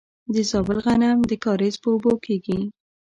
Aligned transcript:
د 0.33 0.35
زابل 0.49 0.77
غنم 0.85 1.19
د 1.29 1.31
کاریز 1.43 1.75
په 1.81 1.87
اوبو 1.93 2.13
کیږي. 2.25 2.59